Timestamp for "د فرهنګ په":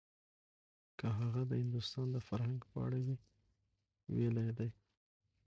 2.11-2.77